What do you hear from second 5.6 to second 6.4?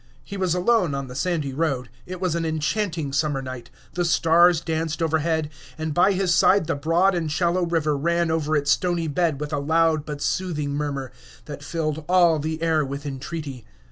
and by his